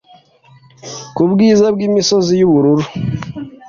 [1.15, 2.85] kubwiza bwimisozi yubururu